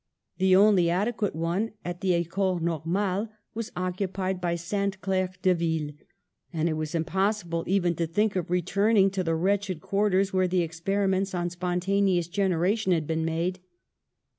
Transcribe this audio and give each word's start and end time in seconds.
The 0.39 0.55
only 0.55 0.89
adequate 0.89 1.35
one 1.35 1.73
at 1.85 2.01
the 2.01 2.15
Ecole 2.15 2.57
Normale 2.59 3.29
was 3.53 3.71
occupied 3.75 4.41
by 4.41 4.55
Sainte 4.55 4.99
Claire 4.99 5.29
Deville, 5.43 5.91
and 6.51 6.67
it 6.67 6.73
was 6.73 6.95
impossible 6.95 7.63
even 7.67 7.93
to 7.97 8.07
think 8.07 8.35
of 8.35 8.49
returning 8.49 9.11
to 9.11 9.23
the 9.23 9.35
wretched 9.35 9.79
quarters 9.79 10.33
where 10.33 10.47
the 10.47 10.63
experiments 10.63 11.35
on 11.35 11.51
spontaneous 11.51 12.27
generation 12.27 12.91
had 12.91 13.05
been 13.05 13.23
made. 13.23 13.59